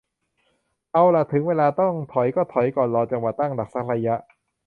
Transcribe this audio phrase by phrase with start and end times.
[0.93, 4.15] เอาล่ะ ถึงเวลาต้องถอยก็ถอยก่อน รอจังหวะตั้งหลักสักระยะ